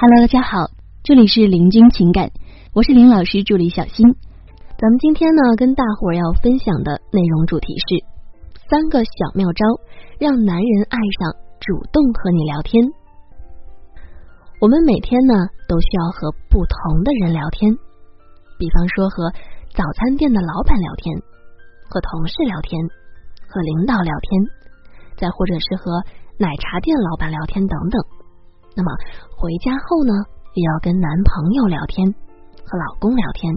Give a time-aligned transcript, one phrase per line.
[0.00, 0.70] Hello，大家好，
[1.02, 2.30] 这里是林君情感，
[2.72, 4.06] 我是林老师助理小新。
[4.78, 8.06] 咱们今天呢，跟大伙儿要分享的内容主题是
[8.70, 9.66] 三个小妙招，
[10.22, 12.78] 让男人爱上主动和你聊天。
[14.62, 15.34] 我们每天呢，
[15.66, 17.74] 都需要和不同的人聊天，
[18.54, 19.34] 比方说和
[19.74, 21.18] 早餐店的老板聊天，
[21.90, 22.78] 和同事聊天，
[23.50, 24.30] 和领导聊天，
[25.18, 25.90] 再或者是和
[26.38, 27.98] 奶茶店老板聊天等等。
[28.78, 28.94] 那么
[29.34, 30.14] 回家后呢，
[30.54, 32.06] 也要跟男朋友聊天，
[32.62, 33.52] 和老公聊天，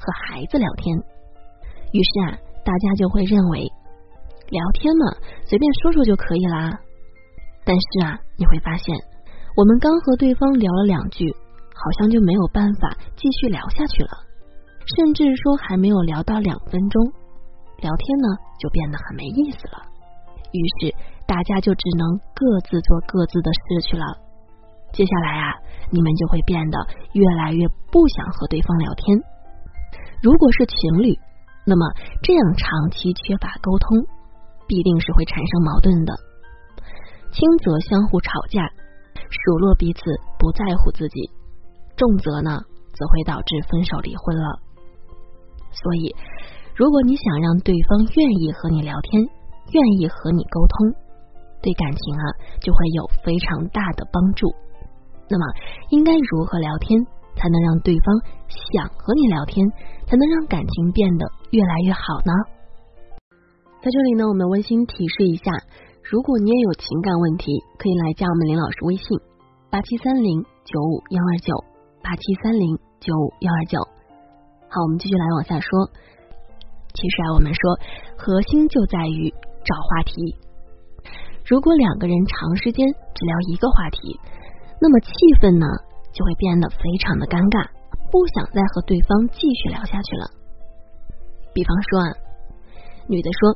[0.00, 0.96] 和孩子聊天。
[1.92, 3.68] 于是啊，大家就会认为
[4.48, 5.12] 聊天嘛，
[5.44, 6.72] 随便说说就可以啦。
[7.66, 8.96] 但是啊，你会发现，
[9.58, 11.28] 我们刚和对方聊了两句，
[11.76, 14.24] 好像就没有办法继续聊下去了，
[14.96, 17.12] 甚至说还没有聊到两分钟，
[17.76, 18.28] 聊天呢
[18.58, 19.84] 就变得很没意思了。
[20.50, 24.31] 于是大家就只能各自做各自的事去了。
[24.92, 25.54] 接下来啊，
[25.90, 26.78] 你们就会变得
[27.12, 29.18] 越来越不想和对方聊天。
[30.22, 31.18] 如果是情侣，
[31.64, 31.86] 那么
[32.22, 34.04] 这样长期缺乏沟通，
[34.68, 36.12] 必定是会产生矛盾的。
[37.32, 38.68] 轻则相互吵架，
[39.30, 40.00] 数落彼此
[40.38, 41.30] 不在乎自己；
[41.96, 42.60] 重则呢，
[42.92, 44.60] 则会导致分手离婚了。
[45.72, 46.14] 所以，
[46.76, 49.22] 如果你想让对方愿意和你聊天，
[49.72, 50.92] 愿意和你沟通，
[51.62, 52.24] 对感情啊，
[52.60, 54.52] 就会有非常大的帮助。
[55.32, 55.44] 那么，
[55.88, 57.00] 应该如何聊天
[57.34, 58.06] 才能让对方
[58.52, 59.64] 想和你聊天，
[60.04, 62.32] 才能让感情变得越来越好呢？
[63.80, 65.50] 在这里呢，我们温馨提示一下，
[66.04, 69.04] 如果你也有情感问题，可以来加我们林老师微信
[69.70, 71.56] 八七三零九五幺二九
[72.04, 73.80] 八七三零九五幺二九。
[74.68, 75.88] 好，我们继续来往下说。
[76.92, 77.80] 其实啊，我们说
[78.18, 79.32] 核心就在于
[79.64, 80.36] 找话题。
[81.48, 84.20] 如果两个人长时间只聊一个话题，
[84.82, 85.66] 那么气氛呢，
[86.10, 87.70] 就会变得非常的尴尬，
[88.10, 90.26] 不想再和对方继续聊下去了。
[91.54, 92.10] 比方说啊，
[93.06, 93.54] 女的说：“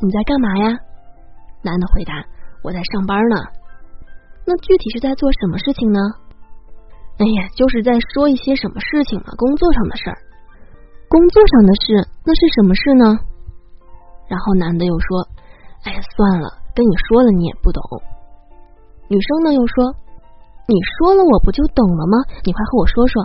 [0.00, 0.72] 你在干嘛呀？”
[1.60, 2.24] 男的回答
[2.64, 3.36] ：“我在上班呢。”
[4.48, 6.00] 那具体是在做什么事情呢？
[7.20, 10.16] 哎呀，就是在说一些什么事情嘛，工作上的事儿。
[11.12, 13.04] 工作上的事，那是什么事呢？
[14.32, 15.28] 然后男的又说
[15.84, 17.84] ：“哎呀，算了，跟你说了你也不懂。”
[19.12, 19.92] 女生呢又说。
[20.66, 22.18] 你说了我不就懂了吗？
[22.44, 23.22] 你快和我说说。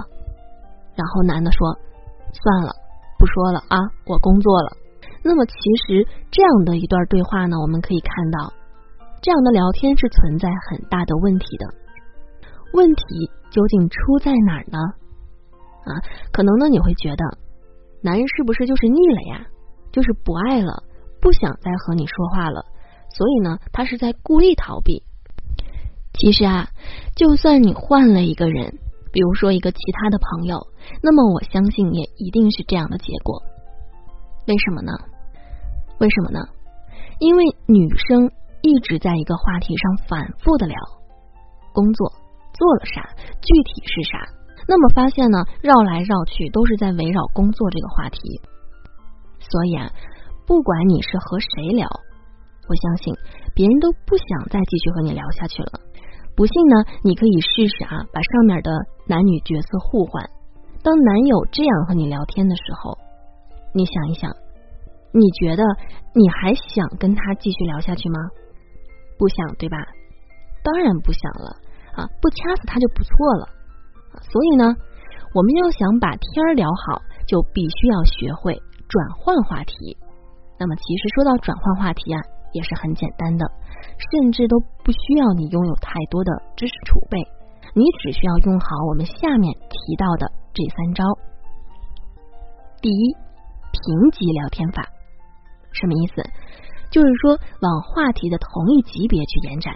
[0.95, 1.77] 然后男的说
[2.31, 2.73] ：“算了，
[3.17, 4.77] 不说了啊，我工作了。”
[5.23, 5.53] 那么其
[5.87, 8.53] 实这样的一段对话呢，我们可以看到，
[9.21, 11.65] 这样的聊天是存在很大的问题的。
[12.73, 14.77] 问题究竟出在哪儿呢？
[15.85, 16.01] 啊，
[16.31, 17.23] 可能呢你会觉得，
[18.01, 19.45] 男人是不是就是腻了呀？
[19.91, 20.83] 就是不爱了，
[21.19, 22.65] 不想再和你说话了，
[23.09, 25.03] 所以呢，他是在故意逃避。
[26.13, 26.67] 其实啊，
[27.15, 28.79] 就算你换了一个人，
[29.11, 30.67] 比如说一个其他的朋友，
[31.03, 33.41] 那么我相信也一定是这样的结果。
[34.47, 34.93] 为什么呢？
[35.99, 36.39] 为什么呢？
[37.19, 40.75] 因为女生一直在一个话题上反复的聊
[41.73, 42.11] 工作
[42.53, 43.09] 做了啥，
[43.41, 44.17] 具体是啥，
[44.67, 48.41] 那么发现呢，绕来绕去都是在围绕工作这个话题。
[49.39, 49.91] 所以啊，
[50.47, 51.87] 不管你是和谁聊，
[52.67, 53.13] 我相信
[53.53, 55.71] 别人都不想再继续和你聊下去了。
[56.35, 56.75] 不信呢？
[57.03, 58.71] 你可以试试啊，把上面的
[59.07, 60.23] 男女角色互换。
[60.83, 62.97] 当男友这样和你聊天的时候，
[63.73, 64.31] 你想一想，
[65.11, 65.63] 你觉得
[66.15, 68.17] 你还想跟他继续聊下去吗？
[69.19, 69.77] 不想对吧？
[70.63, 71.57] 当然不想了
[71.93, 72.07] 啊！
[72.21, 73.49] 不掐死他就不错了。
[74.21, 74.75] 所以呢，
[75.33, 78.53] 我们要想把天儿聊好，就必须要学会
[78.87, 79.97] 转换话题。
[80.59, 82.21] 那么，其实说到转换话题啊，
[82.53, 83.45] 也是很简单的。
[83.97, 87.17] 甚至都不需要你拥有太多的知识储备，
[87.73, 91.03] 你只需要用好我们下面提到的这三招。
[92.81, 93.13] 第一，
[93.71, 94.83] 评级聊天法，
[95.71, 96.23] 什么意思？
[96.89, 99.73] 就是说往话题的同一级别去延展。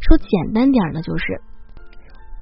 [0.00, 1.42] 说简单点呢，就是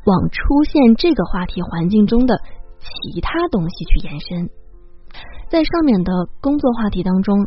[0.04, 2.38] 往出现这个话题环境中的
[2.78, 4.48] 其他东西去延伸。
[5.48, 7.46] 在上面的工作话题当中，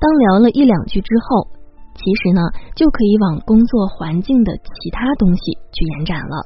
[0.00, 1.48] 当聊了一两句之后。
[1.96, 2.42] 其实呢，
[2.76, 5.40] 就可以往工作环境的其他东西
[5.72, 6.44] 去延展了，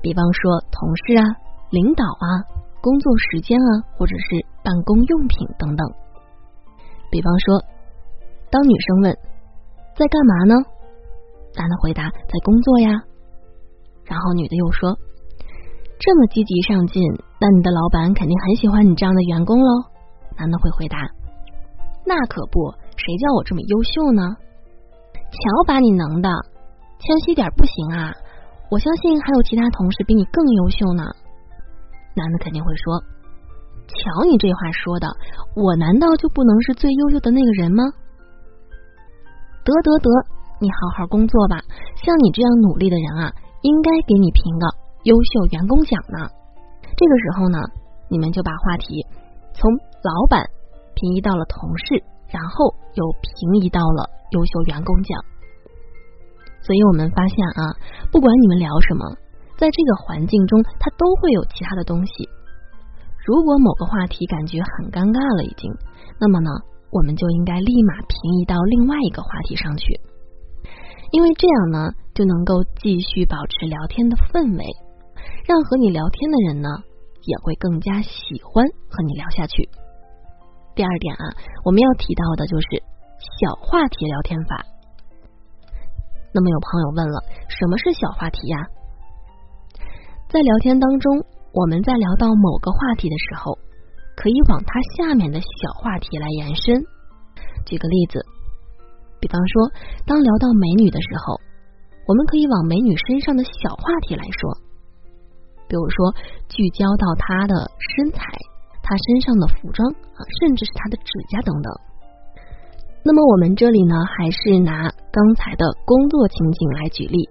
[0.00, 1.24] 比方说同事啊、
[1.70, 2.26] 领导啊、
[2.80, 5.84] 工作时间啊，或者是办公用品等等。
[7.10, 7.58] 比方说，
[8.52, 9.18] 当女生问
[9.98, 10.54] 在干嘛呢，
[11.58, 12.90] 男的回答在工作呀，
[14.04, 14.96] 然后女的又说
[15.98, 17.02] 这么积极上进，
[17.40, 19.90] 那你的老板肯定很喜欢你这样的员工喽。
[20.38, 20.98] 男的会回答
[22.06, 22.72] 那可不，
[23.04, 24.22] 谁叫我这么优秀呢？
[25.28, 26.30] 瞧把你能的，
[26.98, 28.14] 谦虚点不行啊！
[28.70, 31.04] 我相信还有其他同事比你更优秀呢。
[32.16, 33.02] 男的肯定会说
[33.92, 35.08] ：“瞧你这话说的，
[35.54, 37.84] 我难道就不能是最优秀的那个人吗？”
[39.64, 40.08] 得得得，
[40.60, 41.60] 你好好工作吧。
[42.00, 44.66] 像你这样努力的人啊，应该给你评个
[45.04, 46.30] 优秀员工奖呢。
[46.96, 47.58] 这个时候呢，
[48.08, 49.04] 你们就把话题
[49.52, 49.70] 从
[50.00, 50.48] 老板
[50.94, 52.02] 平移到了同事，
[52.34, 55.14] 然后又平移到了优秀员工奖。
[56.66, 57.62] 所以我们发现啊，
[58.10, 59.06] 不管你们聊什么，
[59.54, 62.28] 在这个环境中，它都会有其他的东西。
[63.24, 65.70] 如果某个话题感觉很尴尬了，已经，
[66.18, 66.50] 那么呢？
[66.90, 69.98] 我们就应该立马平移到另外一个话题上去，
[71.10, 74.62] 因为这样呢，就能够继续保持聊天的氛围，
[75.44, 76.68] 让和你聊天的人呢
[77.26, 79.68] 也会更加喜欢和你聊下去。
[80.74, 81.24] 第二点啊，
[81.64, 82.66] 我们要提到的就是
[83.18, 84.64] 小话题聊天法。
[86.32, 88.58] 那么有朋友问了，什么是小话题呀？
[90.28, 93.58] 在聊天当中，我们在聊到某个话题的时候。
[94.16, 96.86] 可以往它下面的小话题来延伸。
[97.66, 98.24] 举个例子，
[99.20, 99.72] 比方说，
[100.06, 101.40] 当聊到美女的时候，
[102.06, 104.54] 我们可以往美女身上的小话题来说，
[105.66, 106.14] 比如说
[106.48, 107.66] 聚焦到她的
[107.96, 108.22] 身材、
[108.84, 111.72] 他身上的服装啊，甚至是他的指甲等等。
[113.02, 117.28] 那么我们这里呢，还是拿刚才的工作情景来举例，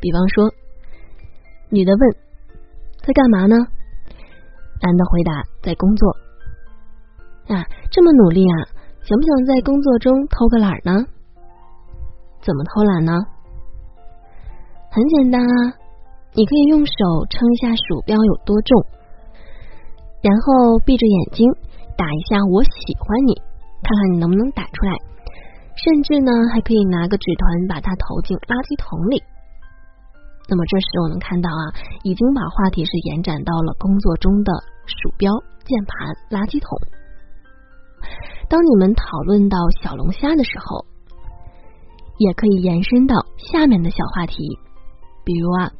[0.00, 0.50] 比方说，
[1.70, 2.16] 女的问
[3.04, 3.54] ：“在干嘛呢？”
[4.80, 6.08] 男的回答：“在工作
[7.54, 8.54] 啊，这么努力啊，
[9.02, 11.04] 想不想在工作中偷个懒呢？
[12.40, 13.12] 怎么偷懒呢？
[14.90, 15.74] 很简单啊，
[16.32, 18.86] 你可以用手称一下鼠标有多重，
[20.20, 21.46] 然后闭着眼睛
[21.96, 23.34] 打一下‘我喜欢你’，
[23.82, 24.92] 看看你能不能打出来。
[25.78, 29.22] 甚至呢，还可以拿个纸团把它投进垃圾桶里。”
[30.50, 31.62] 那么这时我们看到啊，
[32.02, 34.50] 已经把话题是延展到了工作中的
[34.86, 35.30] 鼠标、
[35.62, 36.72] 键盘、垃圾桶。
[38.48, 40.86] 当你们讨论到小龙虾的时候，
[42.16, 44.42] 也可以延伸到下面的小话题，
[45.22, 45.70] 比如啊，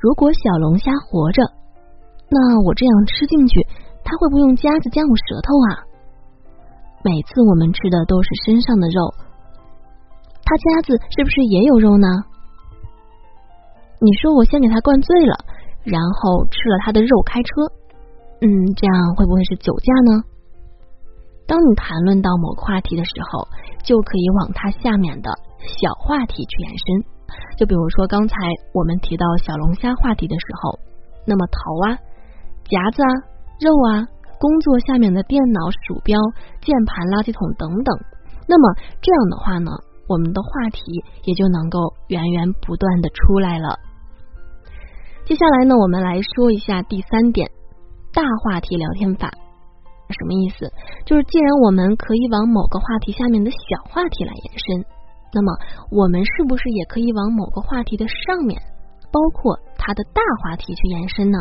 [0.00, 1.40] 如果小龙虾活着，
[2.30, 3.66] 那我这样吃进去，
[4.04, 5.68] 它会不会用夹子夹我舌头啊？
[7.02, 9.12] 每次我们吃的都是身上的肉，
[10.44, 12.06] 它夹子是不是也有肉呢？
[13.98, 15.44] 你说我先给他灌醉了，
[15.82, 17.50] 然后吃了他的肉开车，
[18.40, 20.22] 嗯，这样会不会是酒驾呢？
[21.46, 23.48] 当你谈论到某个话题的时候，
[23.82, 25.28] 就可以往它下面的
[25.60, 27.04] 小话题去延伸。
[27.58, 28.36] 就比如说刚才
[28.72, 30.78] 我们提到小龙虾话题的时候，
[31.26, 31.58] 那么头
[31.90, 31.98] 啊、
[32.70, 33.10] 夹子啊、
[33.58, 34.06] 肉啊、
[34.38, 36.16] 工作下面的电脑、鼠标、
[36.62, 37.90] 键盘、垃圾桶等等，
[38.46, 39.70] 那么这样的话呢，
[40.06, 40.80] 我们的话题
[41.26, 43.74] 也就能够源源不断的出来了。
[45.26, 47.50] 接下来呢，我们来说一下第三点，
[48.14, 49.30] 大话题聊天法
[50.10, 50.70] 什么意思？
[51.06, 54.86] 就是既然我们可以往某个话题下面的小话题来延伸，
[55.34, 55.52] 那么
[55.90, 58.60] 我们是不是也可以往某个话题的上面，
[59.12, 61.38] 包括它的大话题去延伸呢？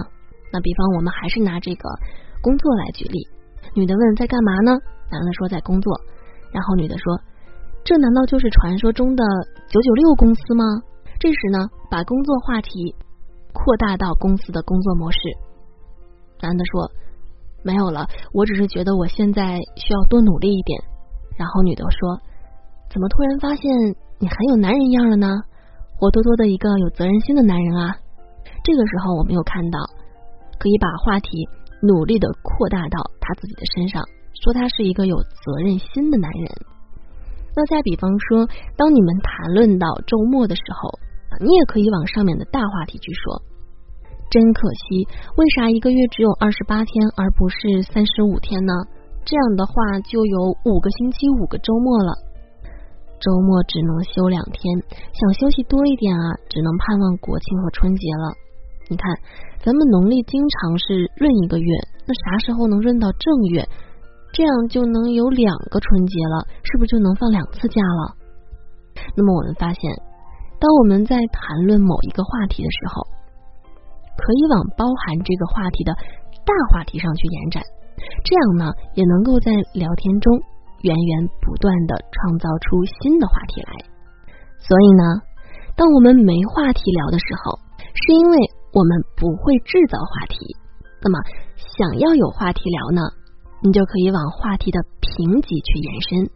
[0.52, 1.90] 那比方我们还是拿这个
[2.42, 3.28] 工作来举例，
[3.74, 4.78] 女的问在干嘛呢？
[5.12, 5.94] 男的说在工作，
[6.52, 7.20] 然后女的说
[7.84, 9.24] 这难道就是传说中的
[9.70, 10.64] 九九六公司吗？
[11.20, 12.96] 这时呢，把工作话题。
[13.52, 15.18] 扩大到公司的工作模式。
[16.40, 16.92] 男的说
[17.66, 20.80] ：“没有了，我只是觉得我现在需要多努力一点。”
[21.36, 22.22] 然后女的说
[22.94, 23.64] ：“怎么突然发现
[24.20, 25.28] 你很有男人样了呢？
[25.98, 27.98] 活脱脱的一个有责任心的男人啊！”
[28.64, 29.80] 这个时候，我们又看到
[30.60, 31.48] 可以把话题
[31.82, 34.04] 努力的扩大到他自己的身上，
[34.44, 36.52] 说他是一个有责任心的男人。
[37.56, 38.46] 那再比方说，
[38.78, 41.00] 当你们谈论到周末的时候。
[41.42, 43.40] 你也可以往上面的大话题去说。
[44.32, 48.74] 真可惜，为啥一个月只有二十八天，而不是三十五天呢？
[49.24, 49.74] 这样的话
[50.04, 52.12] 就有五个星期五个周末了，
[53.22, 58.34] 周末只能休两天，想休息多一点啊，只能盼望国庆和春节了。
[58.90, 59.06] 你看，
[59.62, 61.70] 咱们农历经常是闰一个月，
[62.08, 63.64] 那啥时候能闰到正月？
[64.34, 68.18] 这样就能有两个春节了，是不是就能放两次假了？
[69.16, 69.82] 那么我们发现。
[70.60, 73.00] 当我们在谈论某一个话题的时候，
[74.18, 75.94] 可以往包含这个话题的
[76.44, 77.64] 大话题上去延展，
[78.26, 80.36] 这样呢，也能够在聊天中
[80.82, 83.72] 源源不断的创造出新的话题来。
[84.60, 85.24] 所以呢，
[85.78, 88.36] 当我们没话题聊的时候，是因为
[88.72, 90.56] 我们不会制造话题。
[91.02, 91.18] 那么，
[91.58, 93.02] 想要有话题聊呢，
[93.64, 96.30] 你就可以往话题的评级去延伸，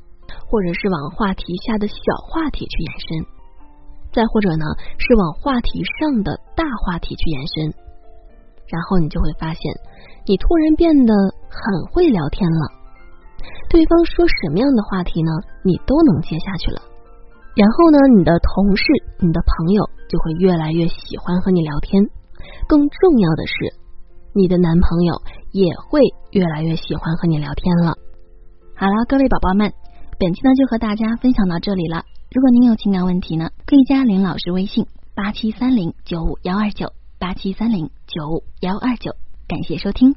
[0.50, 1.96] 或者是往话题下的小
[2.28, 3.08] 话题去延伸。
[4.14, 4.66] 再或者呢
[5.00, 7.74] 是往话题上的大话题去延伸，
[8.68, 9.62] 然后你就会发现，
[10.26, 11.14] 你突然变得
[11.50, 12.72] 很会聊天了。
[13.70, 15.32] 对方说什么样的话题呢，
[15.64, 16.82] 你都能接下去了。
[17.56, 18.86] 然后呢，你的同事、
[19.20, 22.04] 你的朋友就会越来越喜欢和你聊天。
[22.74, 23.54] 更重要的是，
[24.34, 26.02] 你的男朋友也会
[26.32, 27.94] 越来越喜欢和你聊天了。
[28.76, 29.72] 好了，各位宝宝们，
[30.18, 32.04] 本期呢就和大家分享到这里了。
[32.32, 39.12] 如果您有情感问题呢，可以加林老师微信八七三零九五幺二九八七三零九五幺二九。
[39.48, 40.16] 感谢收听。